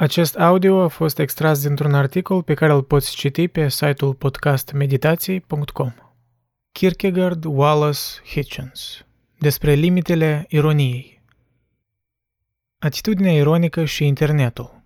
[0.00, 5.92] Acest audio a fost extras dintr-un articol pe care îl poți citi pe site-ul podcastmeditații.com.
[6.72, 9.06] Kierkegaard Wallace Hitchens.
[9.38, 11.22] Despre limitele ironiei.
[12.78, 14.82] Atitudinea ironică și internetul.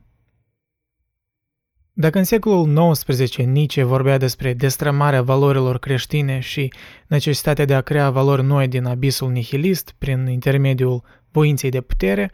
[1.93, 6.73] Dacă în secolul XIX Nietzsche vorbea despre destrămarea valorilor creștine și
[7.07, 12.33] necesitatea de a crea valori noi din abisul nihilist prin intermediul voinței de putere,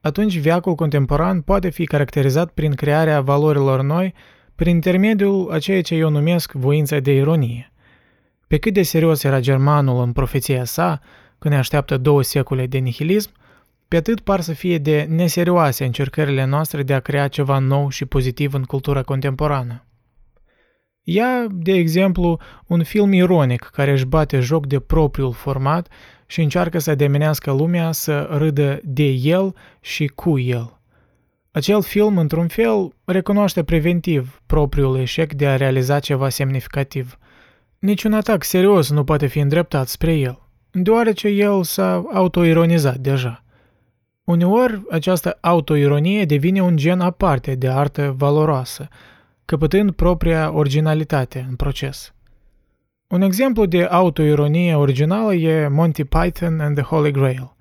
[0.00, 4.14] atunci viacul contemporan poate fi caracterizat prin crearea valorilor noi
[4.54, 7.72] prin intermediul a ceea ce eu numesc voința de ironie.
[8.46, 11.00] Pe cât de serios era germanul în profeția sa,
[11.38, 13.32] când ne așteaptă două secole de nihilism,
[13.88, 18.04] pe atât par să fie de neserioase încercările noastre de a crea ceva nou și
[18.04, 19.84] pozitiv în cultura contemporană.
[21.02, 25.88] Ia, de exemplu, un film ironic care își bate joc de propriul format
[26.30, 30.78] și încearcă să demenească lumea să râdă de el și cu el.
[31.50, 37.18] Acel film, într-un fel, recunoaște preventiv propriul eșec de a realiza ceva semnificativ.
[37.78, 40.38] Niciun atac serios nu poate fi îndreptat spre el,
[40.70, 43.44] deoarece el s-a autoironizat deja.
[44.24, 48.88] Uneori, această autoironie devine un gen aparte de artă valoroasă,
[49.44, 52.14] căpătând propria originalitate în proces.
[53.10, 57.54] Un exemplu de autoironie originală e Monty Python and the Holy Grail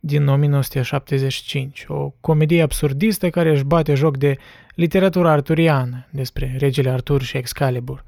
[0.00, 4.36] din 1975, o comedie absurdistă care își bate joc de
[4.74, 8.04] literatura arturiană despre regele Artur și Excalibur.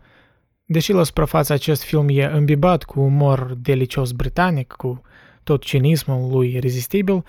[0.64, 5.02] Deși la suprafață acest film e îmbibat cu umor delicios britanic, cu
[5.42, 7.24] tot cinismul lui irezistibil,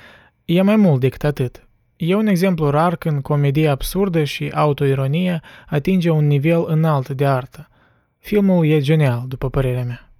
[0.45, 1.67] e mai mult decât atât.
[1.95, 7.67] E un exemplu rar când comedie absurdă și autoironie atinge un nivel înalt de artă.
[8.23, 10.11] Filmul e genial, după părerea mea.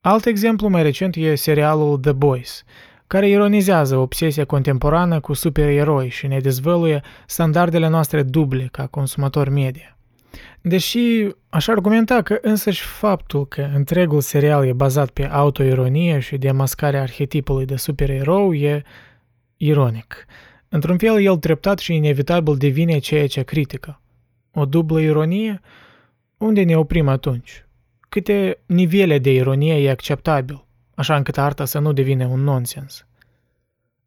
[0.00, 2.64] Alt exemplu mai recent e serialul The Boys,
[3.06, 9.98] care ironizează obsesia contemporană cu supereroi și ne dezvăluie standardele noastre duble ca consumator media.
[10.60, 17.02] Deși aș argumenta că însăși faptul că întregul serial e bazat pe autoironie și demascarea
[17.02, 18.82] arhetipului de supererou e
[19.56, 20.26] ironic.
[20.68, 24.00] Într-un fel, el treptat și inevitabil devine ceea ce critică.
[24.52, 25.60] O dublă ironie?
[26.38, 27.64] Unde ne oprim atunci?
[28.08, 30.64] Câte nivele de ironie e acceptabil,
[30.94, 33.06] așa încât arta să nu devine un nonsens?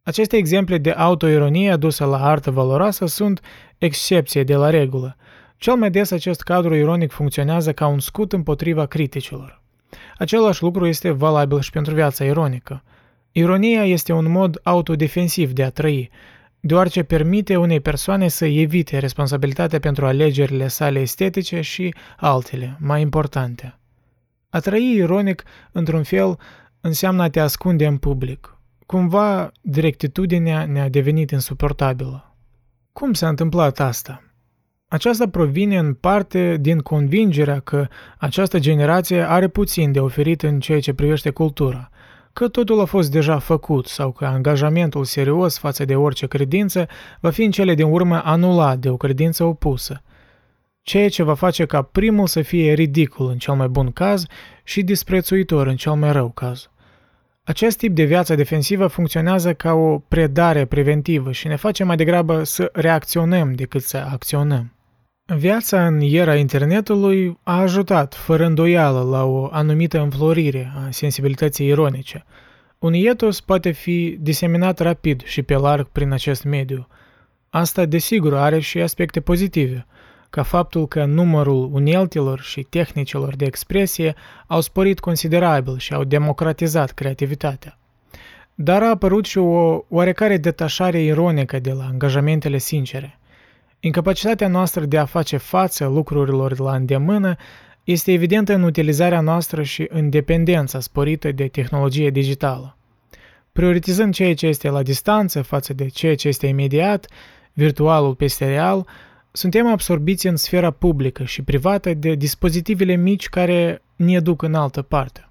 [0.03, 3.41] Aceste exemple de autoironie adusă la artă valoroasă sunt
[3.77, 5.15] excepție de la regulă.
[5.57, 9.61] Cel mai des acest cadru ironic funcționează ca un scut împotriva criticilor.
[10.17, 12.83] Același lucru este valabil și pentru viața ironică.
[13.31, 16.09] Ironia este un mod autodefensiv de a trăi,
[16.59, 23.79] deoarece permite unei persoane să evite responsabilitatea pentru alegerile sale estetice și altele, mai importante.
[24.49, 26.37] A trăi ironic, într-un fel,
[26.81, 28.57] înseamnă a te ascunde în public.
[28.85, 32.35] Cumva, directitudinea ne-a devenit insuportabilă.
[32.93, 34.23] Cum s-a întâmplat asta?
[34.87, 37.87] Aceasta provine în parte din convingerea că
[38.17, 41.89] această generație are puțin de oferit în ceea ce privește cultura–
[42.39, 46.87] că totul a fost deja făcut sau că angajamentul serios față de orice credință
[47.19, 50.01] va fi în cele din urmă anulat de o credință opusă,
[50.81, 54.25] ceea ce va face ca primul să fie ridicul în cel mai bun caz
[54.63, 56.69] și disprețuitor în cel mai rău caz.
[57.43, 62.43] Acest tip de viață defensivă funcționează ca o predare preventivă și ne face mai degrabă
[62.43, 64.73] să reacționăm decât să acționăm.
[65.37, 72.25] Viața în era internetului a ajutat, fără îndoială, la o anumită înflorire a sensibilității ironice.
[72.79, 76.87] Un etos poate fi diseminat rapid și pe larg prin acest mediu.
[77.49, 79.85] Asta, desigur, are și aspecte pozitive,
[80.29, 84.15] ca faptul că numărul uneltilor și tehnicilor de expresie
[84.47, 87.77] au sporit considerabil și au democratizat creativitatea.
[88.55, 93.18] Dar a apărut și o oarecare detașare ironică de la angajamentele sincere.
[93.81, 97.35] Incapacitatea noastră de a face față lucrurilor la îndemână
[97.83, 102.77] este evidentă în utilizarea noastră și în dependența sporită de tehnologie digitală.
[103.51, 107.07] Prioritizând ceea ce este la distanță față de ceea ce este imediat,
[107.53, 108.87] virtualul peste real,
[109.31, 114.81] suntem absorbiți în sfera publică și privată de dispozitivele mici care ne duc în altă
[114.81, 115.27] parte.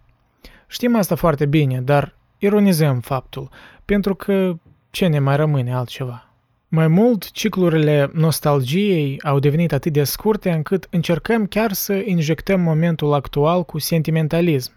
[0.66, 3.48] Știm asta foarte bine, dar ironizăm faptul,
[3.84, 4.54] pentru că
[4.90, 6.27] ce ne mai rămâne altceva?
[6.70, 13.12] Mai mult, ciclurile nostalgiei au devenit atât de scurte încât încercăm chiar să injectăm momentul
[13.12, 14.72] actual cu sentimentalism.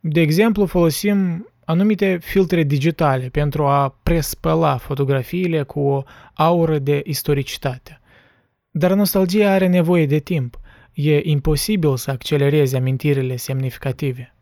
[0.00, 6.02] De exemplu, folosim anumite filtre digitale pentru a prespăla fotografiile cu o
[6.34, 8.00] aură de istoricitate.
[8.70, 10.58] Dar nostalgia are nevoie de timp.
[10.92, 14.34] E imposibil să accelereze amintirile semnificative.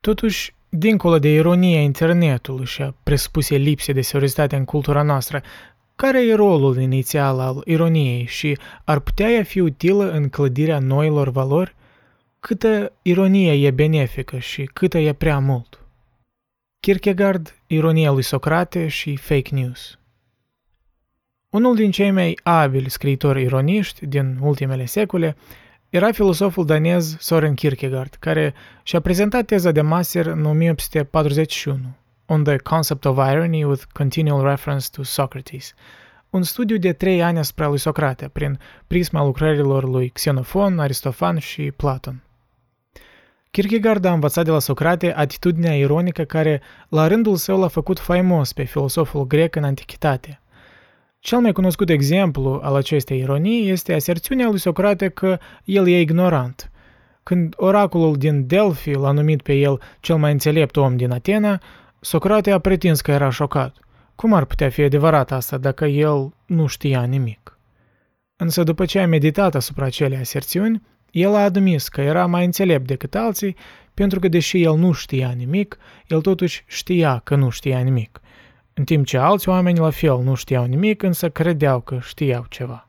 [0.00, 5.42] Totuși, dincolo de ironia internetului și a presupuse lipse de seriozitate în cultura noastră,
[6.00, 11.28] care e rolul inițial al ironiei și ar putea ea fi utilă în clădirea noilor
[11.28, 11.74] valori?
[12.38, 15.80] Câtă ironie e benefică și câtă e prea mult?
[16.80, 19.98] Kierkegaard, ironia lui Socrate și fake news.
[21.50, 25.36] Unul din cei mai abili scriitori ironiști din ultimele secole
[25.88, 31.78] era filosoful danez Soren Kierkegaard, care și-a prezentat teza de master în 1841,
[32.30, 35.74] On the Concept of Irony with Continual Reference to Socrates,
[36.30, 41.70] un studiu de trei ani asupra lui Socrate, prin prisma lucrărilor lui Xenofon, Aristofan și
[41.76, 42.22] Platon.
[43.50, 48.52] Kierkegaard a învățat de la Socrate atitudinea ironică care, la rândul său, l-a făcut faimos
[48.52, 50.40] pe filosoful grec în antichitate–
[51.22, 56.70] cel mai cunoscut exemplu al acestei ironii este aserțiunea lui Socrate că el e ignorant.
[57.22, 61.60] Când oracolul din Delphi l-a numit pe el cel mai înțelept om din Atena,
[62.00, 63.76] Socrate a pretins că era șocat.
[64.14, 67.58] Cum ar putea fi adevărat asta dacă el nu știa nimic?
[68.36, 72.86] Însă după ce a meditat asupra acelei aserțiuni, el a admis că era mai înțelept
[72.86, 73.56] decât alții,
[73.94, 78.20] pentru că deși el nu știa nimic, el totuși știa că nu știa nimic–
[78.80, 82.88] în timp ce alți oameni la fel nu știau nimic, însă credeau că știau ceva.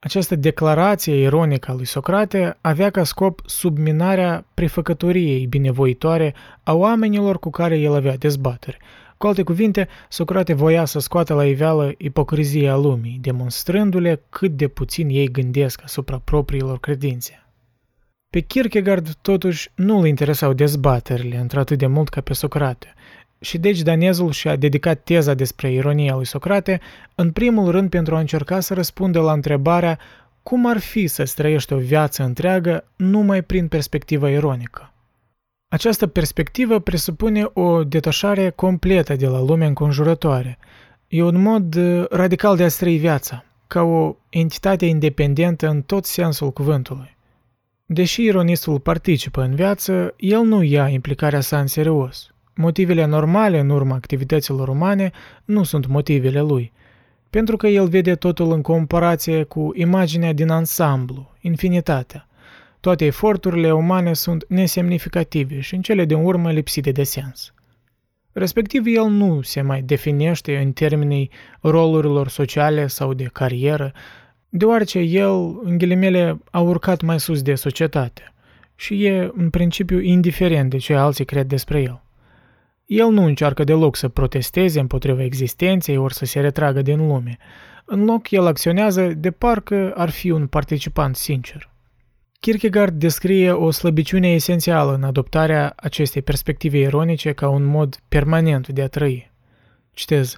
[0.00, 7.50] Această declarație ironică a lui Socrate avea ca scop subminarea prefăcătoriei binevoitoare a oamenilor cu
[7.50, 8.78] care el avea dezbateri.
[9.16, 15.08] Cu alte cuvinte, Socrate voia să scoată la iveală ipocrizia lumii, demonstrându-le cât de puțin
[15.08, 17.42] ei gândesc asupra propriilor credințe.
[18.30, 22.94] Pe Kierkegaard, totuși, nu îl interesau dezbaterile într-atât de mult ca pe Socrate,
[23.40, 26.80] și deci danezul și-a dedicat teza despre ironia lui Socrate
[27.14, 29.98] în primul rând pentru a încerca să răspundă la întrebarea
[30.42, 34.92] cum ar fi să trăiești o viață întreagă numai prin perspectiva ironică.
[35.68, 40.58] Această perspectivă presupune o detașare completă de la lumea înconjurătoare.
[41.08, 46.04] E un mod uh, radical de a trăi viața, ca o entitate independentă în tot
[46.04, 47.16] sensul cuvântului.
[47.86, 53.70] Deși ironistul participă în viață, el nu ia implicarea sa în serios– Motivele normale în
[53.70, 55.10] urma activităților umane
[55.44, 56.72] nu sunt motivele lui,
[57.30, 62.28] pentru că el vede totul în comparație cu imaginea din ansamblu, infinitatea.
[62.80, 67.54] Toate eforturile umane sunt nesemnificative și în cele din urmă lipsite de sens.
[68.32, 71.30] Respectiv, el nu se mai definește în termenii
[71.60, 73.92] rolurilor sociale sau de carieră,
[74.48, 78.32] deoarece el, în ghilimele, a urcat mai sus de societate
[78.74, 82.02] și e, în principiu, indiferent de ce alții cred despre el.
[82.88, 87.38] El nu încearcă deloc să protesteze împotriva existenței ori să se retragă din lume.
[87.84, 91.70] În loc, el acționează de parcă ar fi un participant sincer.
[92.40, 98.82] Kierkegaard descrie o slăbiciune esențială în adoptarea acestei perspective ironice ca un mod permanent de
[98.82, 99.30] a trăi.
[99.92, 100.36] Citez,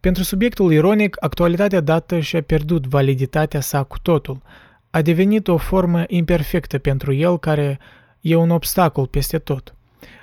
[0.00, 4.42] pentru subiectul ironic, actualitatea dată și-a pierdut validitatea sa cu totul.
[4.90, 7.78] A devenit o formă imperfectă pentru el care
[8.20, 9.74] e un obstacol peste tot–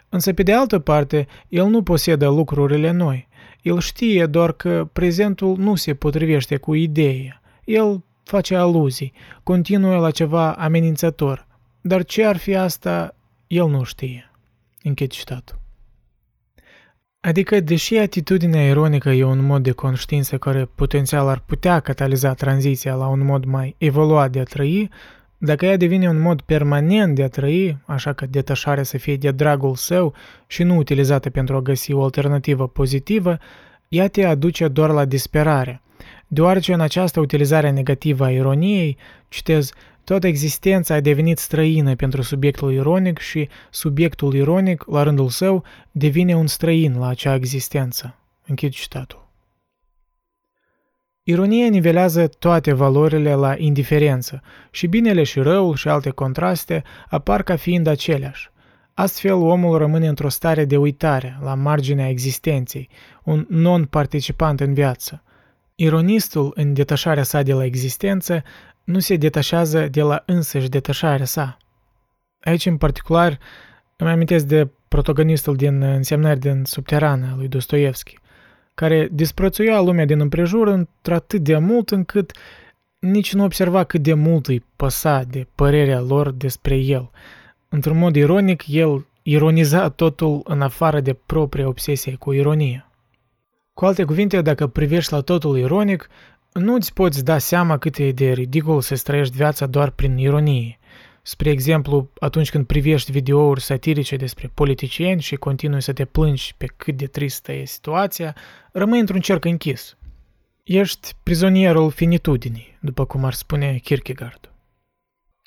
[0.09, 3.27] Însă, pe de altă parte, el nu posedă lucrurile noi.
[3.61, 7.41] El știe doar că prezentul nu se potrivește cu ideea.
[7.63, 9.13] El face aluzii,
[9.43, 11.47] continuă la ceva amenințător.
[11.81, 13.15] Dar ce ar fi asta,
[13.47, 14.31] el nu știe.
[14.83, 15.59] Închid citatul.
[17.19, 22.95] Adică, deși atitudinea ironică e un mod de conștiință care potențial ar putea cataliza tranziția
[22.95, 24.89] la un mod mai evoluat de a trăi,
[25.41, 29.31] dacă ea devine un mod permanent de a trăi, așa că detașarea să fie de
[29.31, 30.13] dragul său
[30.47, 33.37] și nu utilizată pentru a găsi o alternativă pozitivă,
[33.87, 35.81] ea te aduce doar la disperare,
[36.27, 39.71] deoarece în această utilizare negativă a ironiei, citez,
[40.03, 46.35] toată existența a devenit străină pentru subiectul ironic și subiectul ironic, la rândul său, devine
[46.35, 48.15] un străin la acea existență.
[48.45, 49.28] Închid citatul.
[51.29, 57.55] Ironia nivelează toate valorile la indiferență și binele și răul și alte contraste apar ca
[57.55, 58.49] fiind aceleași.
[58.93, 62.89] Astfel, omul rămâne într-o stare de uitare, la marginea existenței,
[63.23, 65.23] un non-participant în viață.
[65.75, 68.43] Ironistul, în detașarea sa de la existență,
[68.83, 71.57] nu se detașează de la însăși detașarea sa.
[72.39, 73.37] Aici, în particular,
[73.95, 78.17] îmi amintesc de protagonistul din Însemnări din Subterană, lui Dostoevski–
[78.79, 82.31] care disprețuia lumea din împrejur într-atât de mult încât
[82.99, 87.09] nici nu observa cât de mult îi păsa de părerea lor despre el.
[87.69, 92.89] Într-un mod ironic, el ironiza totul în afară de propria obsesie cu ironie.
[93.73, 96.09] Cu alte cuvinte, dacă privești la totul ironic,
[96.53, 100.78] nu îți poți da seama cât e de ridicol să trăiești viața doar prin ironie.
[101.29, 106.65] Spre exemplu, atunci când privești videouri satirice despre politicieni și continui să te plângi pe
[106.77, 108.35] cât de tristă e situația,
[108.71, 109.97] rămâi într-un cerc închis.
[110.63, 114.51] Ești prizonierul finitudinii, după cum ar spune Kierkegaard.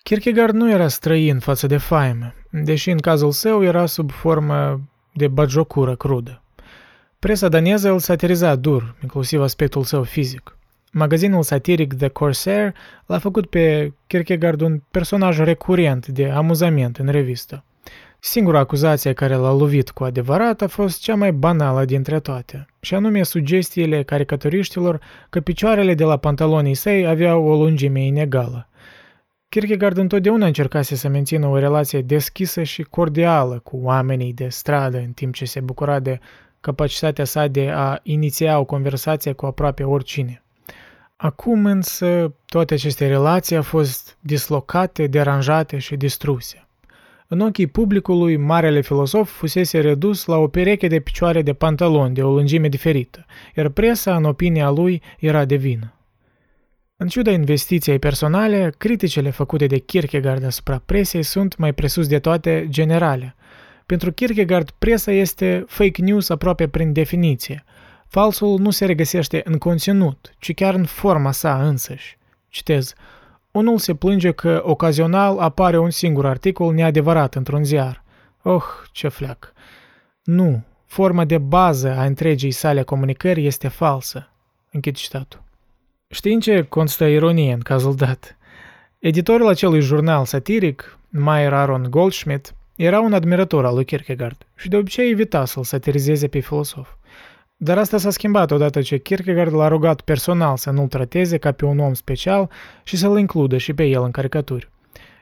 [0.03, 4.81] Kierkegaard nu era străin față de faime, deși în cazul său era sub formă
[5.13, 6.43] de bagiocură crudă.
[7.19, 10.57] Presa daneză îl satiriza dur, inclusiv aspectul său fizic.
[10.95, 12.75] Magazinul satiric The Corsair
[13.07, 17.65] l-a făcut pe Kierkegaard un personaj recurent de amuzament în revistă.
[18.19, 22.95] Singura acuzație care l-a lovit cu adevărat a fost cea mai banală dintre toate, și
[22.95, 28.69] anume sugestiile caricaturiștilor că picioarele de la pantalonii săi aveau o lungime inegală.
[29.49, 35.13] Kierkegaard întotdeauna încercase să mențină o relație deschisă și cordială cu oamenii de stradă, în
[35.13, 36.19] timp ce se bucura de
[36.61, 40.42] capacitatea sa de a iniția o conversație cu aproape oricine.
[41.23, 46.69] Acum însă toate aceste relații au fost dislocate, deranjate și distruse.
[47.29, 52.23] În ochii publicului, marele filosof fusese redus la o pereche de picioare de pantaloni de
[52.23, 53.27] o lungime diferită,
[53.57, 55.93] iar presa, în opinia lui, era de vină.
[56.97, 62.67] În ciuda investiției personale, criticile făcute de Kierkegaard asupra presei sunt mai presus de toate
[62.69, 63.35] generale.
[63.87, 67.65] Pentru Kierkegaard, presa este fake news aproape prin definiție.
[68.13, 72.19] Falsul nu se regăsește în conținut, ci chiar în forma sa însăși.
[72.49, 72.95] Citez,
[73.51, 78.05] unul se plânge că ocazional apare un singur articol neadevărat într-un ziar.
[78.43, 79.53] Oh, ce fleac!
[80.25, 84.29] Nu, forma de bază a întregii sale comunicări este falsă.
[84.71, 85.43] Închid citatul.
[86.09, 88.37] Știind ce constă ironie în cazul dat?
[88.99, 94.77] Editorul acelui jurnal satiric, Meyer Aaron Goldschmidt, era un admirator al lui Kierkegaard și de
[94.77, 96.89] obicei evita să-l satirizeze pe filosof.
[97.65, 101.65] Dar asta s-a schimbat odată ce Kierkegaard l-a rugat personal să nu-l trateze ca pe
[101.65, 102.51] un om special
[102.83, 104.69] și să-l includă și pe el în caricaturi.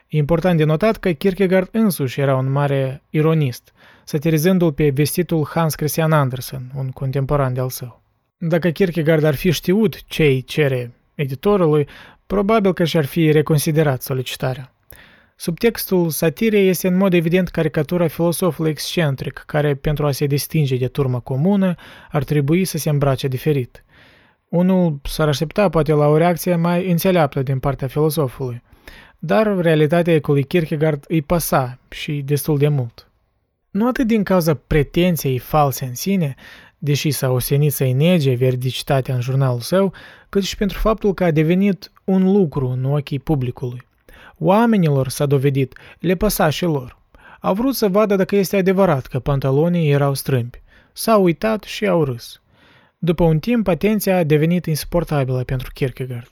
[0.09, 3.73] E important de notat că Kierkegaard însuși era un mare ironist,
[4.05, 8.03] satirizându-l pe vestitul Hans Christian Andersen, un contemporan de-al său.
[8.37, 11.89] Dacă Kierkegaard ar fi știut ce îi cere editorului,
[12.27, 14.75] probabil că și-ar fi reconsiderat solicitarea.
[15.43, 20.87] Subtextul satirei este în mod evident caricatura filosofului excentric, care, pentru a se distinge de
[20.87, 21.75] turma comună,
[22.11, 23.85] ar trebui să se îmbrace diferit.
[24.49, 28.63] Unul s-ar aștepta poate la o reacție mai înțeleaptă din partea filosofului,
[29.19, 33.11] dar realitatea cu lui Kierkegaard îi păsa și destul de mult.
[33.71, 36.35] Nu atât din cauza pretenției false în sine,
[36.79, 39.93] deși s-a osenit să-i nege veridicitatea în jurnalul său,
[40.29, 43.89] cât și pentru faptul că a devenit un lucru în ochii publicului.
[44.43, 46.99] Oamenilor, s-a dovedit, le păsa și lor.
[47.41, 50.63] Au vrut să vadă dacă este adevărat că pantalonii erau strâmbi.
[50.93, 52.41] S-au uitat și au râs.
[52.99, 56.29] După un timp, atenția a devenit insuportabilă pentru Kierkegaard.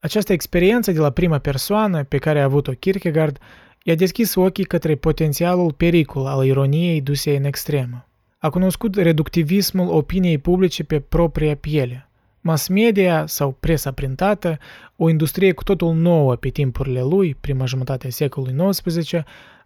[0.00, 3.38] Această experiență de la prima persoană pe care a avut-o Kierkegaard
[3.82, 8.06] i-a deschis ochii către potențialul pericol al ironiei duse în extremă.
[8.38, 12.09] A cunoscut reductivismul opiniei publice pe propria piele.
[12.40, 14.58] Mass media sau presa printată,
[14.96, 19.12] o industrie cu totul nouă pe timpurile lui, prima jumătate a secolului XIX,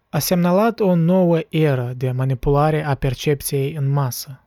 [0.08, 4.38] a semnalat o nouă eră de manipulare a percepției în masă.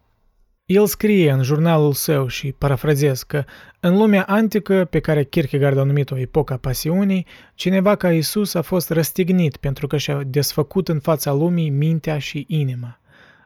[0.65, 3.43] El scrie în jurnalul său și parafrazez că
[3.79, 8.89] în lumea antică, pe care Kierkegaard a numit-o epoca pasiunii, cineva ca Isus a fost
[8.89, 12.99] răstignit pentru că și-a desfăcut în fața lumii mintea și inima.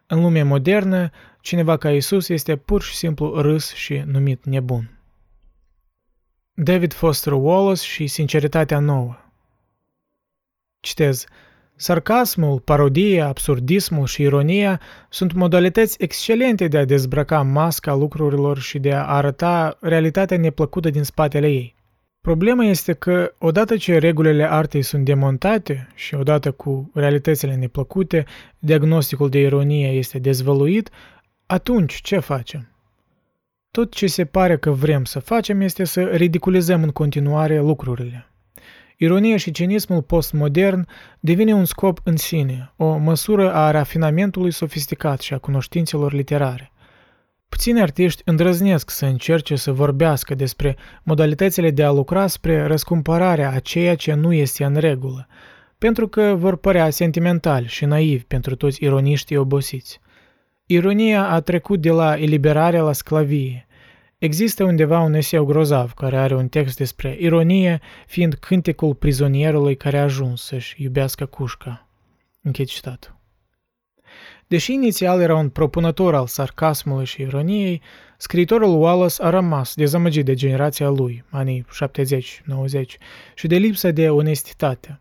[0.07, 1.09] În lumea modernă,
[1.41, 4.99] cineva ca Isus este pur și simplu râs și numit nebun.
[6.53, 9.17] David Foster Wallace și sinceritatea nouă
[10.79, 11.25] Citez,
[11.75, 18.93] Sarcasmul, parodia, absurdismul și ironia sunt modalități excelente de a dezbrăca masca lucrurilor și de
[18.93, 21.75] a arăta realitatea neplăcută din spatele ei.
[22.21, 28.25] Problema este că, odată ce regulile artei sunt demontate și odată cu realitățile neplăcute,
[28.59, 30.89] diagnosticul de ironie este dezvăluit,
[31.51, 32.69] atunci ce facem?
[33.71, 38.31] Tot ce se pare că vrem să facem este să ridiculizăm în continuare lucrurile.
[38.97, 40.87] Ironia și cinismul postmodern
[41.19, 46.71] devine un scop în sine, o măsură a rafinamentului sofisticat și a cunoștințelor literare.
[47.49, 53.59] Puțini artiști îndrăznesc să încerce să vorbească despre modalitățile de a lucra spre răscumpărarea a
[53.59, 55.27] ceea ce nu este în regulă,
[55.77, 59.99] pentru că vor părea sentimentali și naivi pentru toți ironiștii obosiți.
[60.73, 63.67] Ironia a trecut de la eliberare la sclavie.
[64.17, 69.97] Există undeva un eseu grozav care are un text despre ironie fiind cântecul prizonierului care
[69.97, 71.87] a ajuns să-și iubească cușca.
[72.41, 73.15] Închid citatul.
[74.47, 77.81] Deși inițial era un propunător al sarcasmului și ironiei,
[78.17, 82.83] scriitorul Wallace a rămas dezamăgit de generația lui, anii 70-90,
[83.35, 84.99] și de lipsa de onestitate.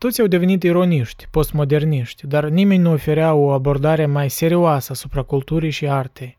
[0.00, 5.70] Toți au devenit ironiști, postmoderniști, dar nimeni nu oferea o abordare mai serioasă asupra culturii
[5.70, 6.38] și artei.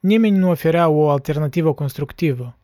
[0.00, 2.56] Nimeni nu oferea o alternativă constructivă.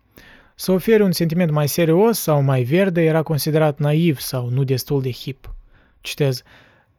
[0.54, 5.02] Să ofere un sentiment mai serios sau mai verde era considerat naiv sau nu destul
[5.02, 5.54] de hip.
[6.00, 6.42] Citez,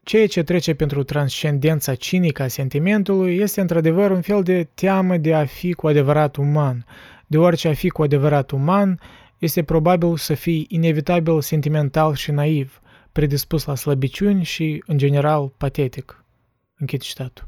[0.03, 5.33] Ceea ce trece pentru transcendența cinică a sentimentului este într-adevăr un fel de teamă de
[5.33, 6.85] a fi cu adevărat uman,
[7.27, 8.99] deoarece a fi cu adevărat uman
[9.37, 12.81] este probabil să fii inevitabil sentimental și naiv,
[13.17, 16.23] predispus la slăbiciuni și, în general, patetic.
[16.77, 17.47] Închid citatul.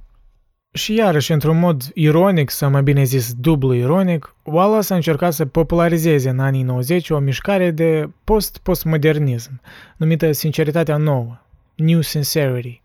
[0.72, 5.46] Și iarăși, într-un mod ironic, sau mai bine zis dublu ironic, Wallace a încercat să
[5.46, 9.62] popularizeze în anii 90 o mișcare de post-postmodernism,
[9.98, 11.38] numită Sinceritatea Nouă,
[11.76, 12.82] New Sincerity,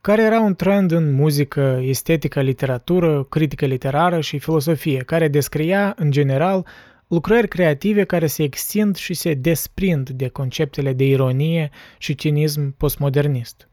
[0.00, 6.10] care era un trend în muzică, estetică, literatură, critică literară și filosofie, care descria, în
[6.10, 6.66] general,
[7.08, 13.68] lucrări creative care se extind și se desprind de conceptele de ironie și cinism postmodernist.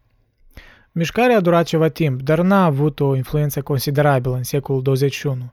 [0.91, 5.51] Mișcarea a durat ceva timp, dar n-a avut o influență considerabilă în secolul 21.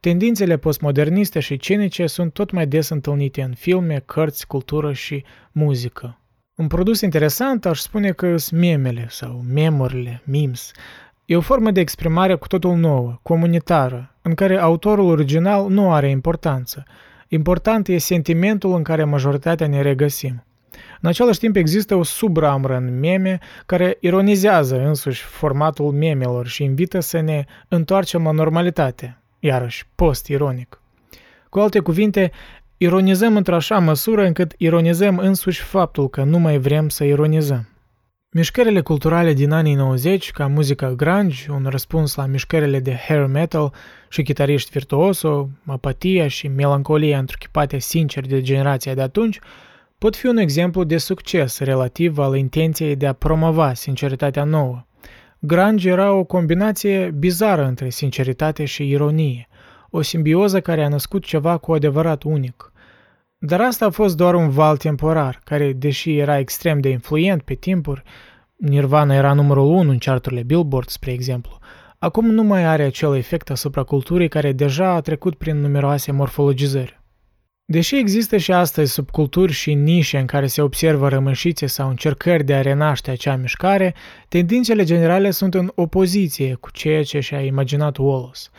[0.00, 6.18] Tendințele postmoderniste și cinice sunt tot mai des întâlnite în filme, cărți, cultură și muzică.
[6.54, 10.70] Un produs interesant aș spune că sunt memele sau memorile, memes.
[11.24, 16.08] E o formă de exprimare cu totul nouă, comunitară, în care autorul original nu are
[16.08, 16.84] importanță.
[17.34, 20.44] Important e sentimentul în care majoritatea ne regăsim.
[21.00, 27.00] În același timp există o subramră în meme care ironizează însuși formatul memelor și invită
[27.00, 30.80] să ne întoarcem la normalitate, iarăși post-ironic.
[31.48, 32.30] Cu alte cuvinte,
[32.76, 37.68] Ironizăm într-așa măsură încât ironizăm însuși faptul că nu mai vrem să ironizăm.
[38.36, 43.72] Mișcările culturale din anii 90, ca muzica grunge, un răspuns la mișcările de hair metal
[44.08, 49.38] și chitariști virtuoso, apatia și melancolia întruchipate sincer de generația de atunci,
[49.98, 54.84] pot fi un exemplu de succes relativ al intenției de a promova sinceritatea nouă.
[55.38, 59.48] Grunge era o combinație bizară între sinceritate și ironie,
[59.90, 62.72] o simbioză care a născut ceva cu adevărat unic.
[63.46, 67.54] Dar asta a fost doar un val temporar, care, deși era extrem de influent pe
[67.54, 68.02] timpuri,
[68.56, 71.58] Nirvana era numărul 1 în charturile Billboard, spre exemplu,
[71.98, 77.00] acum nu mai are acel efect asupra culturii care deja a trecut prin numeroase morfologizări.
[77.64, 82.54] Deși există și astăzi subculturi și nișe în care se observă rămășițe sau încercări de
[82.54, 83.94] a renaște acea mișcare,
[84.28, 88.40] tendințele generale sunt în opoziție cu ceea ce și-a imaginat Wallace–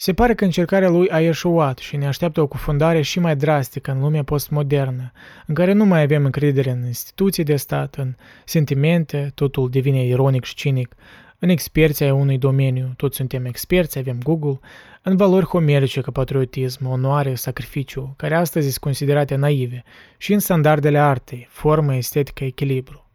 [0.00, 3.90] se pare că încercarea lui a ieșuat și ne așteaptă o cufundare și mai drastică
[3.90, 5.12] în lumea postmodernă,
[5.46, 10.44] în care nu mai avem încredere în instituții de stat, în sentimente, totul devine ironic
[10.44, 10.94] și cinic,
[11.38, 14.58] în experții ai unui domeniu, toți suntem experți, avem Google,
[15.02, 19.84] în valori homerice ca patriotism, onoare, sacrificiu, care astăzi sunt considerate naive,
[20.16, 23.07] și în standardele artei, formă, estetică, echilibru.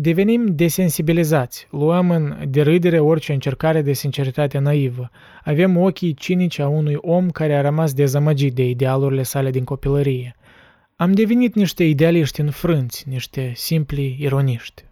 [0.00, 5.10] Devenim desensibilizați, luăm în derâdere orice încercare de sinceritate naivă.
[5.44, 10.36] Avem ochii cinici a unui om care a rămas dezamăgit de idealurile sale din copilărie.
[10.96, 14.84] Am devenit niște idealiști înfrânți, niște simpli ironiști.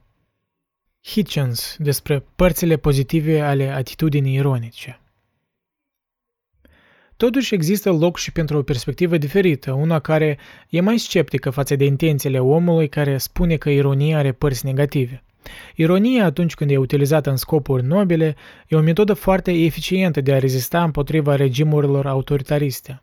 [1.02, 5.00] Hitchens despre părțile pozitive ale atitudinii ironice.
[7.16, 11.84] Totuși există loc și pentru o perspectivă diferită, una care e mai sceptică față de
[11.84, 15.22] intențiile omului care spune că ironia are părți negative.
[15.74, 18.36] Ironia, atunci când e utilizată în scopuri nobile,
[18.68, 23.02] e o metodă foarte eficientă de a rezista împotriva regimurilor autoritariste.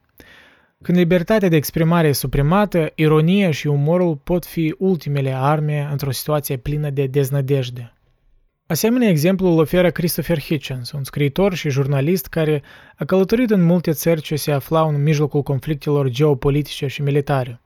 [0.82, 6.58] Când libertatea de exprimare e suprimată, ironia și umorul pot fi ultimele arme într-o situație
[6.58, 7.93] plină de deznădejde.
[8.74, 12.62] Asemenea exemplu îl oferă Christopher Hitchens, un scriitor și jurnalist care
[12.96, 17.62] a călătorit în multe țări ce se aflau în mijlocul conflictelor geopolitice și militare.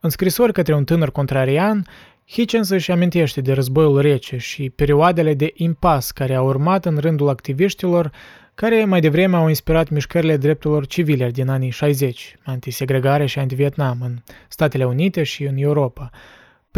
[0.00, 1.86] În scrisori către un tânăr contrarian,
[2.26, 7.28] Hitchens își amintește de războiul rece și perioadele de impas care au urmat în rândul
[7.28, 8.12] activiștilor
[8.54, 14.16] care mai devreme au inspirat mișcările drepturilor civile din anii 60, antisegregare și anti-Vietnam în
[14.48, 16.10] Statele Unite și în Europa,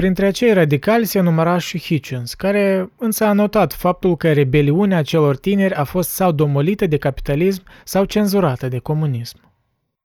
[0.01, 5.37] Printre acei radicali se număra și Hitchens, care însă a notat faptul că rebeliunea celor
[5.37, 9.53] tineri a fost sau domolită de capitalism sau cenzurată de comunism.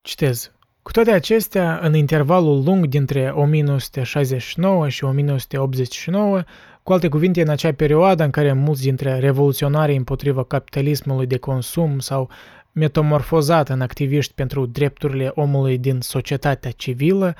[0.02, 0.52] Citez.
[0.82, 6.44] Cu toate acestea, în intervalul lung dintre 1969 și 1989,
[6.84, 12.00] cu alte cuvinte, în acea perioadă în care mulți dintre revoluționarii împotriva capitalismului de consum
[12.00, 12.30] sau
[12.72, 17.36] metamorfozat în activiști pentru drepturile omului din societatea civilă,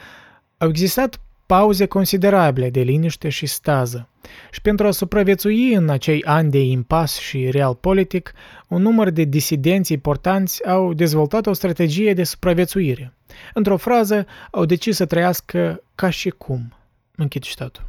[0.58, 4.10] au existat pauze considerabile de liniște și stază.
[4.52, 8.34] Și pentru a supraviețui în acei ani de impas și real politic,
[8.68, 13.14] un număr de disidenți importanți au dezvoltat o strategie de supraviețuire.
[13.54, 16.74] Într-o frază, au decis să trăiască ca și cum.
[17.16, 17.84] Închid citatul.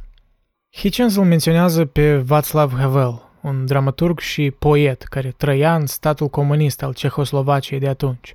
[0.75, 6.83] Hitchens îl menționează pe Václav Havel, un dramaturg și poet care trăia în statul comunist
[6.83, 8.33] al Cehoslovaciei de atunci.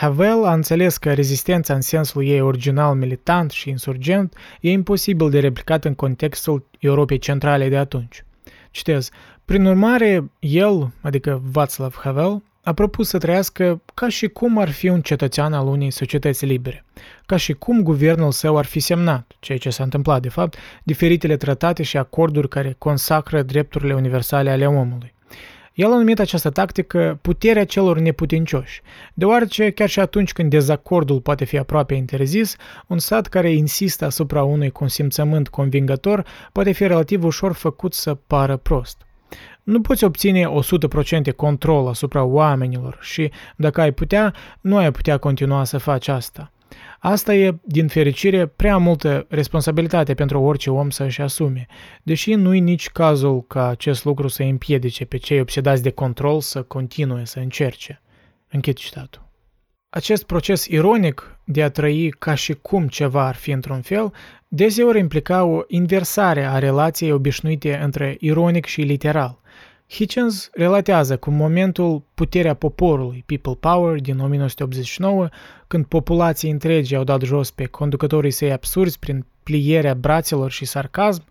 [0.00, 5.40] Havel a înțeles că rezistența în sensul ei original militant și insurgent e imposibil de
[5.40, 8.24] replicat în contextul Europei Centrale de atunci.
[8.70, 9.10] Citez,
[9.44, 14.88] prin urmare, el, adică Václav Havel, a propus să trăiască ca și cum ar fi
[14.88, 16.84] un cetățean al unei societăți libere,
[17.26, 21.36] ca și cum guvernul său ar fi semnat, ceea ce s-a întâmplat de fapt, diferitele
[21.36, 25.14] tratate și acorduri care consacră drepturile universale ale omului.
[25.78, 28.82] El a numit această tactică puterea celor neputincioși,
[29.14, 34.42] deoarece chiar și atunci când dezacordul poate fi aproape interzis, un stat care insistă asupra
[34.42, 39.06] unui consimțământ convingător poate fi relativ ușor făcut să pară prost.
[39.62, 40.44] Nu poți obține
[41.30, 46.52] 100% control asupra oamenilor și, dacă ai putea, nu ai putea continua să faci asta.
[46.98, 51.66] Asta e, din fericire, prea multă responsabilitate pentru orice om să-și asume,
[52.02, 56.62] deși nu-i nici cazul ca acest lucru să împiedice pe cei obsedați de control să
[56.62, 58.02] continue să încerce.
[58.50, 59.26] Închid citatul.
[59.90, 64.12] Acest proces ironic de a trăi ca și cum ceva ar fi într-un fel,
[64.48, 69.40] deseori implica o inversare a relației obișnuite între ironic și literal–
[69.90, 75.28] Hitchens relatează cu momentul Puterea poporului, People Power, din 1989,
[75.66, 81.24] când populații întregi au dat jos pe conducătorii săi absurzi prin plierea brațelor și sarcasm,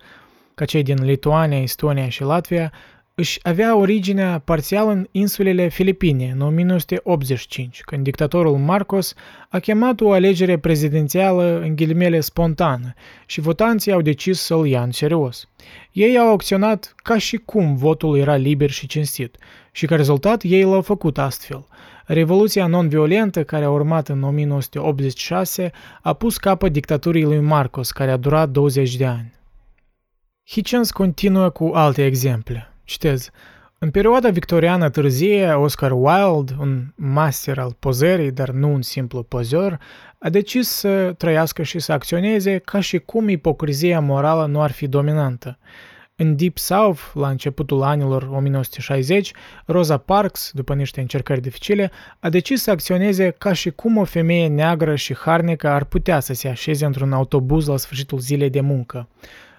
[0.55, 2.73] ca cei din Lituania, Estonia și Latvia,
[3.19, 9.13] își avea originea parțial în insulele Filipine în 1985, când dictatorul Marcos
[9.49, 12.93] a chemat o alegere prezidențială în ghilimele spontană
[13.25, 15.49] și votanții au decis să-l ia în serios.
[15.91, 19.37] Ei au acționat ca și cum votul era liber și cinstit
[19.71, 21.67] și ca rezultat ei l-au făcut astfel.
[22.05, 28.17] Revoluția non-violentă care a urmat în 1986 a pus capăt dictaturii lui Marcos, care a
[28.17, 29.33] durat 20 de ani.
[30.43, 32.71] Hitchens continuă cu alte exemple.
[32.87, 33.29] Citez.
[33.77, 39.79] În perioada victoriană târzie, Oscar Wilde, un master al pozării, dar nu un simplu pozor,
[40.17, 44.87] a decis să trăiască și să acționeze ca și cum ipocrizia morală nu ar fi
[44.87, 45.57] dominantă.
[46.15, 49.31] În Deep South, la începutul anilor 1960,
[49.65, 54.47] Rosa Parks, după niște încercări dificile, a decis să acționeze ca și cum o femeie
[54.47, 59.07] neagră și harnică ar putea să se așeze într-un autobuz la sfârșitul zilei de muncă.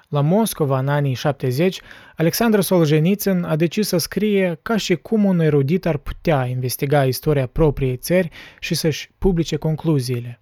[0.09, 1.81] La Moscova, în anii 70,
[2.16, 7.47] Alexandru Solzhenitsyn a decis să scrie ca și cum un erudit ar putea investiga istoria
[7.47, 10.40] propriei țări și să-și publice concluziile.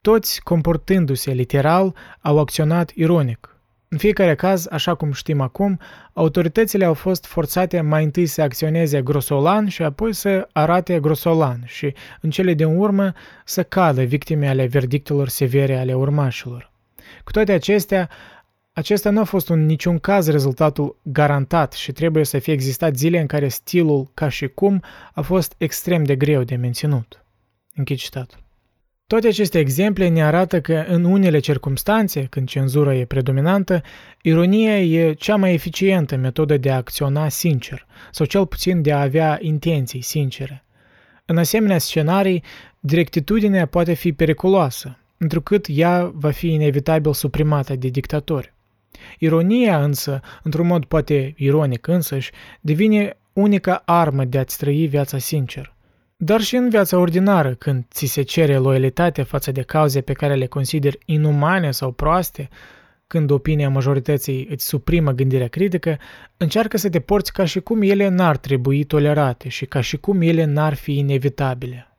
[0.00, 3.56] Toți, comportându-se literal, au acționat ironic.
[3.88, 5.80] În fiecare caz, așa cum știm acum,
[6.12, 11.94] autoritățile au fost forțate mai întâi să acționeze grosolan și apoi să arate grosolan și,
[12.20, 13.12] în cele din urmă,
[13.44, 16.74] să cadă victime ale verdictelor severe ale urmașilor.
[17.24, 18.10] Cu toate acestea,
[18.78, 23.20] acesta nu a fost în niciun caz rezultatul garantat și trebuie să fie existat zile
[23.20, 27.24] în care stilul, ca și cum, a fost extrem de greu de menținut.
[27.74, 28.38] Închid citatul.
[29.06, 33.82] Toate aceste exemple ne arată că în unele circunstanțe, când cenzura e predominantă,
[34.22, 39.00] ironia e cea mai eficientă metodă de a acționa sincer, sau cel puțin de a
[39.00, 40.64] avea intenții sincere.
[41.24, 42.42] În asemenea scenarii,
[42.80, 48.54] directitudinea poate fi periculoasă, întrucât ea va fi inevitabil suprimată de dictatori.
[49.18, 52.30] Ironia însă, într-un mod poate ironic însăși,
[52.60, 55.74] devine unica armă de a-ți trăi viața sincer.
[56.16, 60.34] Dar și în viața ordinară, când ți se cere loialitate față de cauze pe care
[60.34, 62.48] le consideri inumane sau proaste,
[63.06, 65.98] când opinia majorității îți suprimă gândirea critică,
[66.36, 70.20] încearcă să te porți ca și cum ele n-ar trebui tolerate și ca și cum
[70.20, 71.95] ele n-ar fi inevitabile.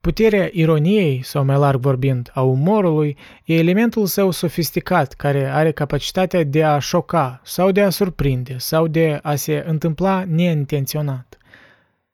[0.00, 6.44] Puterea ironiei, sau mai larg vorbind, a umorului, e elementul său sofisticat care are capacitatea
[6.44, 11.38] de a șoca sau de a surprinde sau de a se întâmpla neintenționat.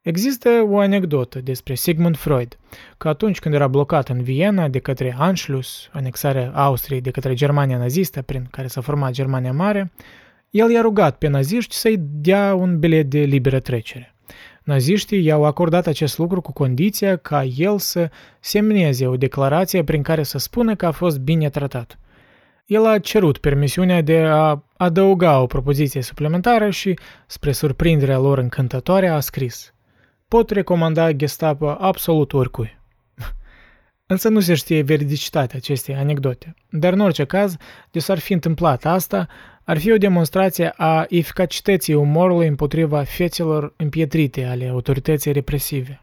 [0.00, 2.58] Există o anecdotă despre Sigmund Freud,
[2.96, 7.78] că atunci când era blocat în Viena de către Anschluss, anexarea Austriei de către Germania
[7.78, 9.92] nazistă, prin care s-a format Germania Mare,
[10.50, 14.15] el i-a rugat pe naziști să-i dea un bilet de liberă trecere.
[14.66, 20.22] Naziștii i-au acordat acest lucru cu condiția ca el să semneze o declarație prin care
[20.22, 21.98] să spună că a fost bine tratat.
[22.64, 29.08] El a cerut permisiunea de a adăuga o propoziție suplimentară și, spre surprinderea lor încântătoare,
[29.08, 29.74] a scris
[30.28, 32.78] Pot recomanda Gestapo absolut oricui.
[34.06, 36.54] Însă nu se știe veridicitatea acestei anecdote.
[36.70, 37.56] Dar în orice caz,
[37.90, 39.28] de s-ar fi întâmplat asta,
[39.64, 46.00] ar fi o demonstrație a eficacității umorului împotriva fețelor împietrite ale autorității represive.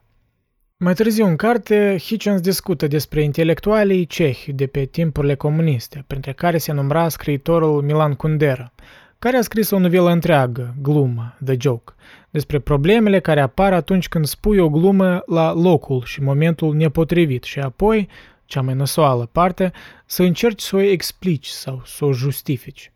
[0.78, 6.58] Mai târziu în carte, Hitchens discută despre intelectualii cehi de pe timpurile comuniste, printre care
[6.58, 8.74] se numra scriitorul Milan Kundera,
[9.20, 11.94] care a scris o novelă întreagă, glumă, The Joke,
[12.34, 17.60] despre problemele care apar atunci când spui o glumă la locul și momentul nepotrivit și
[17.60, 18.08] apoi,
[18.46, 19.72] cea mai năsoală parte,
[20.06, 22.92] să încerci să o explici sau să o justifici.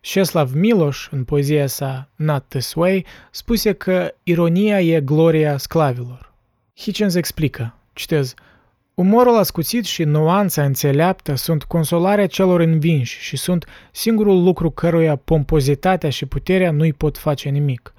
[0.00, 6.32] Șeslav Miloș, în poezia sa Not This Way, spuse că ironia e gloria sclavilor.
[6.76, 8.34] Hitchens explică, citez,
[8.94, 16.10] Umorul ascuțit și nuanța înțeleaptă sunt consolarea celor învinși și sunt singurul lucru căruia pompozitatea
[16.10, 17.94] și puterea nu-i pot face nimic.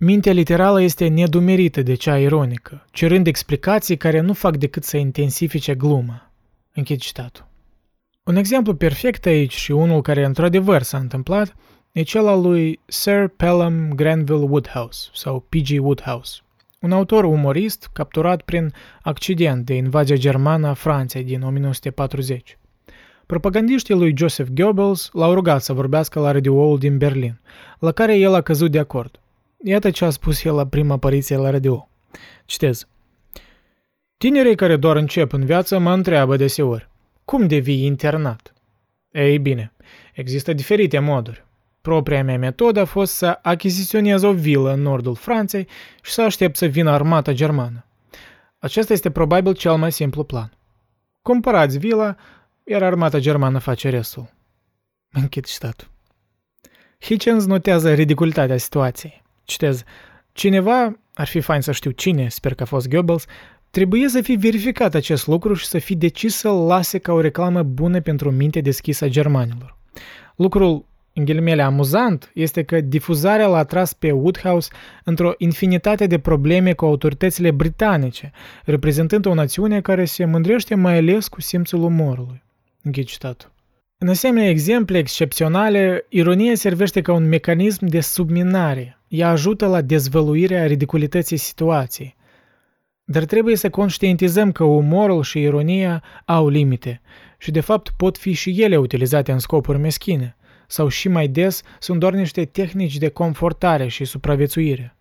[0.00, 5.74] Mintea literală este nedumerită de cea ironică, cerând explicații care nu fac decât să intensifice
[5.74, 6.30] gluma.
[6.74, 7.46] Închid citatul.
[8.24, 11.56] Un exemplu perfect aici și unul care într-adevăr s-a întâmplat
[11.92, 15.84] e cel al lui Sir Pelham Granville Woodhouse sau P.G.
[15.84, 16.40] Woodhouse,
[16.80, 22.58] un autor umorist capturat prin accident de invazia germană a Franței din 1940.
[23.26, 27.40] Propagandiștii lui Joseph Goebbels l-au rugat să vorbească la radioul din Berlin,
[27.78, 29.20] la care el a căzut de acord.
[29.64, 31.88] Iată ce a spus el la prima apariție la radio.
[32.44, 32.88] Citez.
[34.16, 36.88] Tinerii care doar încep în viață mă întreabă deseori,
[37.24, 38.54] cum devii internat?
[39.10, 39.72] Ei bine,
[40.14, 41.46] există diferite moduri.
[41.80, 45.68] Propria mea metodă a fost să achiziționez o vilă în nordul Franței
[46.02, 47.84] și să aștept să vină armata germană.
[48.58, 50.52] Acesta este probabil cel mai simplu plan.
[51.22, 52.16] Cumpărați vila,
[52.64, 54.30] iar armata germană face restul.
[55.12, 55.88] Închid citatul.
[57.00, 59.26] Hitchens notează ridiculitatea situației.
[59.48, 59.82] Citez,
[60.32, 63.24] cineva, ar fi fain să știu cine, sper că a fost Goebbels,
[63.70, 67.62] trebuie să fi verificat acest lucru și să fi decis să-l lase ca o reclamă
[67.62, 69.76] bună pentru minte deschisă a germanilor.
[70.36, 74.68] Lucrul în ghilimele amuzant este că difuzarea l-a atras pe Woodhouse
[75.04, 78.32] într-o infinitate de probleme cu autoritățile britanice,
[78.64, 82.42] reprezentând o națiune care se mândrește mai ales cu simțul umorului.
[82.82, 83.56] Închid citatul.
[84.00, 89.00] În asemenea exemple excepționale, ironia servește ca un mecanism de subminare.
[89.08, 92.16] Ea ajută la dezvăluirea ridiculității situației.
[93.04, 97.00] Dar trebuie să conștientizăm că umorul și ironia au limite
[97.38, 101.62] și de fapt pot fi și ele utilizate în scopuri meschine sau și mai des
[101.78, 104.97] sunt doar niște tehnici de confortare și supraviețuire.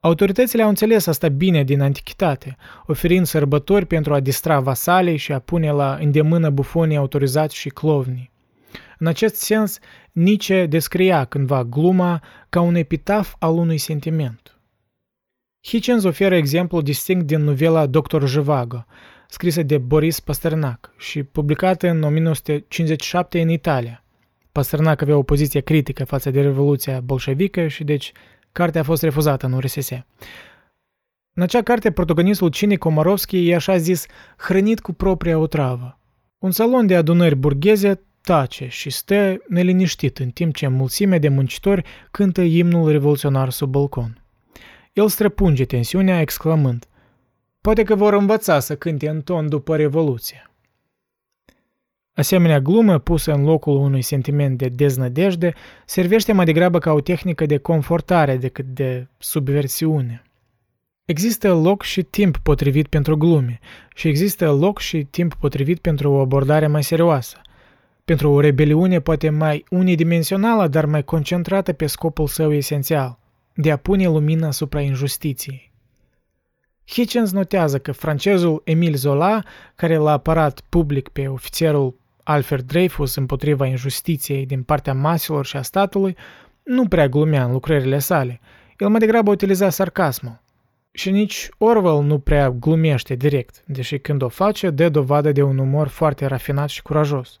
[0.00, 5.38] Autoritățile au înțeles asta bine din antichitate, oferind sărbători pentru a distra vasalii și a
[5.38, 8.30] pune la îndemână bufonii autorizați și clovnii.
[8.98, 9.78] În acest sens,
[10.12, 14.58] Nietzsche descria cândva gluma ca un epitaf al unui sentiment.
[15.66, 18.24] Hitchens oferă exemplu distinct din novela Dr.
[18.24, 18.84] Zhivago,
[19.28, 24.04] scrisă de Boris Pasternak și publicată în 1957 în Italia.
[24.52, 28.12] Pasternak avea o poziție critică față de Revoluția bolșevică și deci
[28.52, 29.90] cartea a fost refuzată în URSS.
[31.34, 35.98] În acea carte, protagonistul Cine Komarovski e așa zis hrănit cu propria otravă.
[36.38, 41.84] Un salon de adunări burgheze tace și stă neliniștit în timp ce mulțimea de muncitori
[42.10, 44.22] cântă imnul revoluționar sub balcon.
[44.92, 46.84] El străpunge tensiunea exclamând,
[47.60, 50.49] Poate că vor învăța să cânte în ton după Revoluție.
[52.20, 55.54] Asemenea glumă pusă în locul unui sentiment de deznădejde
[55.84, 60.22] servește mai degrabă ca o tehnică de confortare decât de subversiune.
[61.04, 63.58] Există loc și timp potrivit pentru glume
[63.94, 67.40] și există loc și timp potrivit pentru o abordare mai serioasă,
[68.04, 73.18] pentru o rebeliune poate mai unidimensională, dar mai concentrată pe scopul său esențial,
[73.54, 75.72] de a pune lumină asupra injustiției.
[76.86, 79.42] Hitchens notează că francezul Emile Zola,
[79.74, 85.62] care l-a apărat public pe ofițerul Alfred Dreyfus împotriva injustiției din partea maselor și a
[85.62, 86.16] statului,
[86.62, 88.40] nu prea glumea în lucrările sale.
[88.78, 90.40] El mai degrabă utiliza sarcasmul.
[90.92, 95.58] Și nici Orwell nu prea glumește direct, deși când o face, dă dovadă de un
[95.58, 97.40] umor foarte rafinat și curajos.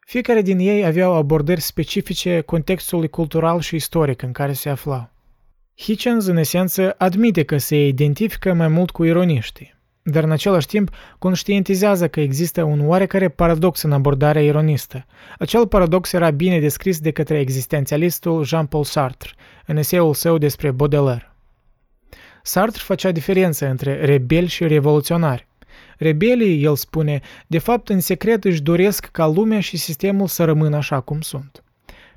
[0.00, 5.10] Fiecare din ei aveau abordări specifice contextului cultural și istoric în care se aflau.
[5.76, 9.77] Hitchens, în esență, admite că se identifică mai mult cu ironiștii
[10.10, 15.06] dar în același timp conștientizează că există un oarecare paradox în abordarea ironistă.
[15.38, 19.30] Acel paradox era bine descris de către existențialistul Jean-Paul Sartre
[19.66, 21.32] în eseul său despre Baudelaire.
[22.42, 25.46] Sartre făcea diferență între rebeli și revoluționari.
[25.98, 30.76] Rebelii, el spune, de fapt în secret își doresc ca lumea și sistemul să rămână
[30.76, 31.62] așa cum sunt.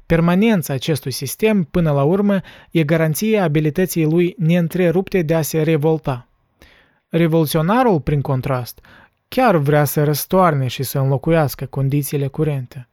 [0.05, 6.25] Permanența acestui sistem, până la urmă, e garanția abilității lui neîntrerupte de a se revolta–
[7.13, 8.79] Revoluționarul, prin contrast,
[9.27, 12.87] chiar vrea să răstoarne și să înlocuiască condițiile curente.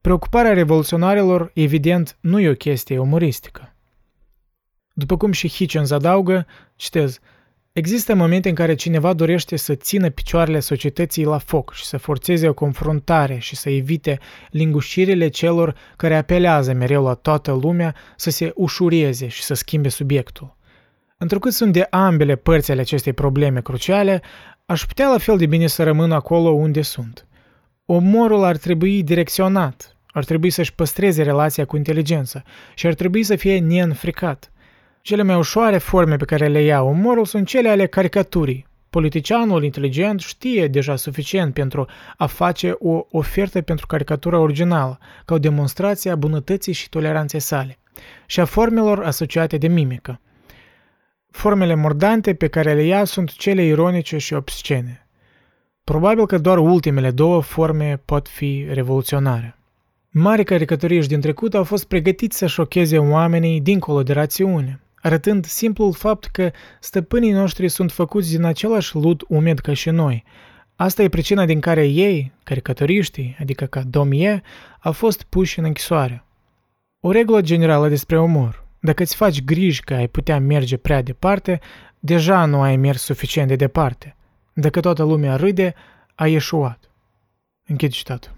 [0.00, 3.74] Preocuparea revoluționarilor, evident, nu e o chestie umoristică.
[4.92, 7.18] După cum și Hitchens adaugă, citez,
[7.72, 12.48] Există momente în care cineva dorește să țină picioarele societății la foc și să forțeze
[12.48, 14.18] o confruntare și să evite
[14.50, 20.55] lingușirile celor care apelează mereu la toată lumea să se ușureze și să schimbe subiectul.
[21.18, 24.22] Întrucât sunt de ambele părți ale acestei probleme cruciale,
[24.66, 27.26] aș putea la fel de bine să rămân acolo unde sunt.
[27.86, 32.42] Omorul ar trebui direcționat, ar trebui să-și păstreze relația cu inteligența
[32.74, 34.50] și ar trebui să fie neînfricat–
[35.06, 38.66] cele mai ușoare forme pe care le ia umorul sunt cele ale caricaturii.
[38.90, 45.38] Politicianul inteligent știe deja suficient pentru a face o ofertă pentru caricatura originală, ca o
[45.38, 47.78] demonstrație a bunătății și toleranței sale,
[48.26, 50.20] și a formelor asociate de mimică.
[51.36, 55.06] Formele mordante pe care le ia sunt cele ironice și obscene.
[55.84, 59.58] Probabil că doar ultimele două forme pot fi revoluționare.
[60.10, 65.92] Mari caricaturiști din trecut au fost pregătiți să șocheze oamenii dincolo de rațiune arătând simplul
[65.92, 70.24] fapt că stăpânii noștri sunt făcuți din același lut umed ca și noi.
[70.76, 74.42] Asta e pricina din care ei, caricaturiștii, adică ca domie,
[74.80, 76.24] au fost puși în închisoare.
[77.00, 78.65] O regulă generală despre umor.
[78.80, 81.60] Dacă îți faci griji că ai putea merge prea departe,
[81.98, 84.16] deja nu ai mers suficient de departe.
[84.52, 85.74] Dacă toată lumea râde,
[86.14, 86.90] ai ieșuat.
[87.66, 88.34] Închid citatul.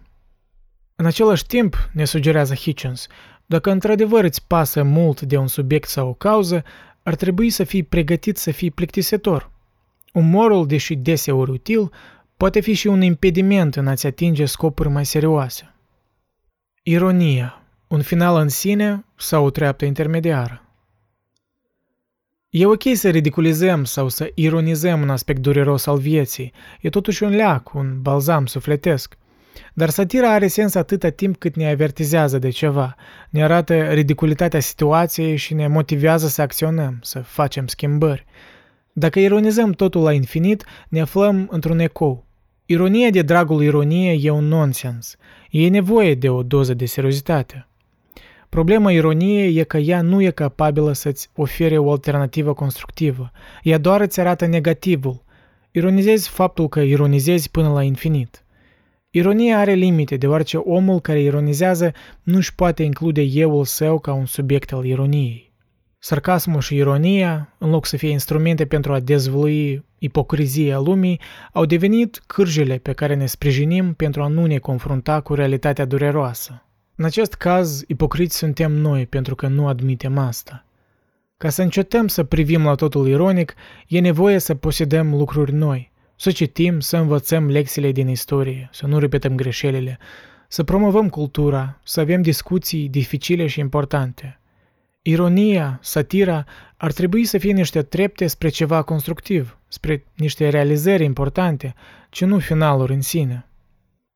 [0.97, 3.07] În același timp, ne sugerează Hitchens,
[3.47, 6.65] dacă într-adevăr îți pasă mult de un subiect sau o cauză,
[7.03, 9.51] ar trebui să fii pregătit să fii plictisitor.
[10.13, 11.93] Umorul, deși deseori util,
[12.37, 15.75] poate fi și un impediment în a-ți atinge scopuri mai serioase.
[16.83, 17.58] Ironia,
[17.89, 20.63] un final în sine sau o treaptă intermediară.
[22.51, 27.31] E ok să ridiculizăm sau să ironizăm un aspect dureros al vieții, e totuși un
[27.31, 29.17] leac, un balzam sufletesc–
[29.75, 32.95] dar satira are sens atâta timp cât ne avertizează de ceva,
[33.31, 38.25] ne arată ridiculitatea situației și ne motivează să acționăm, să facem schimbări.
[38.93, 42.27] Dacă ironizăm totul la infinit, ne aflăm într-un ecou.
[42.67, 45.17] Ironia de dragul ironiei e un nonsens.
[45.51, 47.69] E nevoie de o doză de seriozitate.
[48.49, 53.31] Problema ironiei e că ea nu e capabilă să-ți ofere o alternativă constructivă.
[53.63, 55.23] Ea doar îți arată negativul.
[55.71, 58.45] Ironizezi faptul că ironizezi până la infinit.
[59.11, 64.27] Ironia are limite, deoarece omul care ironizează nu își poate include euul său ca un
[64.27, 65.53] subiect al ironiei.
[65.99, 71.21] Sarcasmul și ironia, în loc să fie instrumente pentru a dezvălui ipocrizia lumii,
[71.53, 76.63] au devenit cârjele pe care ne sprijinim pentru a nu ne confrunta cu realitatea dureroasă.
[76.99, 80.65] În acest caz, ipocriți suntem noi pentru că nu admitem asta.
[81.37, 83.55] Ca să încetăm să privim la totul ironic,
[83.87, 88.99] e nevoie să posedăm lucruri noi– să citim, să învățăm lecțiile din istorie, să nu
[88.99, 89.99] repetăm greșelile,
[90.49, 94.41] să promovăm cultura, să avem discuții dificile și importante.
[95.03, 96.45] Ironia, satira
[96.77, 101.75] ar trebui să fie niște trepte spre ceva constructiv, spre niște realizări importante,
[102.11, 103.48] ci nu finaluri în sine.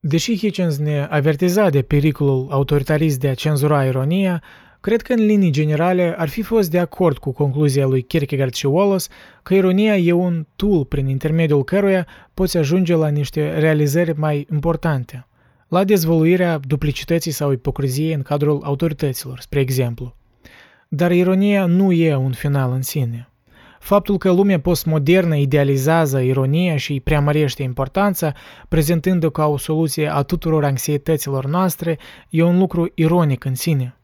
[0.05, 4.43] Deși Hitchens ne avertiza de pericolul autoritarist de a cenzura ironia,
[4.81, 8.67] Cred că în linii generale ar fi fost de acord cu concluzia lui Kierkegaard și
[8.67, 9.07] Wallace
[9.43, 15.27] că ironia e un tool prin intermediul căruia poți ajunge la niște realizări mai importante,
[15.69, 20.17] la dezvoluirea duplicității sau ipocriziei în cadrul autorităților, spre exemplu.
[20.89, 23.32] Dar ironia nu e un final în sine.
[23.83, 28.33] Faptul că lumea postmodernă idealizează ironia și îi preamărește importanța,
[28.69, 33.95] prezentând-o ca o soluție a tuturor anxietăților noastre, e un lucru ironic în sine–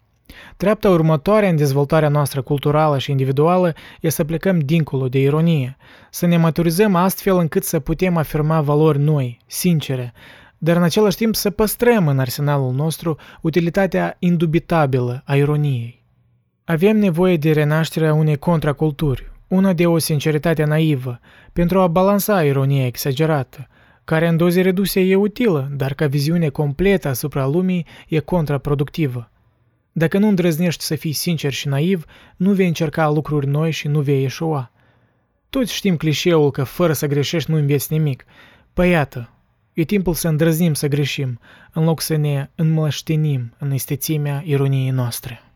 [0.57, 5.77] Treapta următoare în dezvoltarea noastră culturală și individuală e să plecăm dincolo de ironie,
[6.11, 10.13] să ne maturizăm astfel încât să putem afirma valori noi, sincere,
[10.59, 16.05] dar în același timp să păstrăm în arsenalul nostru utilitatea indubitabilă a ironiei.
[16.65, 21.21] Avem nevoie de renașterea unei contraculturi, una de o sinceritate naivă,
[21.53, 23.69] pentru a balansa ironia exagerată,
[24.05, 29.31] care în doze reduse e utilă, dar ca viziune completă asupra lumii e contraproductivă.
[29.93, 32.05] Dacă nu îndrăznești să fii sincer și naiv,
[32.37, 34.73] nu vei încerca lucruri noi și nu vei ieșua.
[35.51, 38.25] Toți știm clișeul că fără să greșești nu înveți nimic.
[38.73, 39.31] Păi iată,
[39.73, 41.41] e timpul să îndrăznim să greșim,
[41.73, 45.48] în loc să ne înmăștenim în istețimea ironiei noastre.